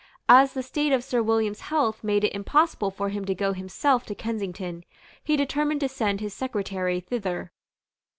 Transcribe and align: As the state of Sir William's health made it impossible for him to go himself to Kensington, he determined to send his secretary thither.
As 0.27 0.53
the 0.55 0.63
state 0.63 0.91
of 0.93 1.03
Sir 1.03 1.21
William's 1.21 1.59
health 1.61 2.03
made 2.03 2.23
it 2.23 2.33
impossible 2.33 2.89
for 2.89 3.09
him 3.09 3.23
to 3.25 3.35
go 3.35 3.53
himself 3.53 4.03
to 4.07 4.15
Kensington, 4.15 4.83
he 5.23 5.37
determined 5.37 5.81
to 5.81 5.87
send 5.89 6.21
his 6.21 6.33
secretary 6.33 7.01
thither. 7.01 7.51